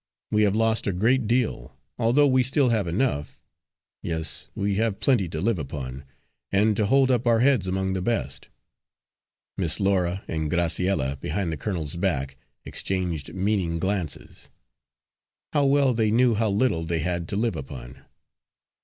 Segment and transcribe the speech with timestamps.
[0.31, 3.39] We have lost a great deal, although we still have enough
[4.01, 6.05] yes, we have plenty to live upon,
[6.51, 8.49] and to hold up our heads among the best."
[9.59, 12.35] Miss Laura and Graciella, behind the colonel's back,
[12.65, 14.49] exchanged meaning glances.
[15.53, 18.03] How well they knew how little they had to live upon!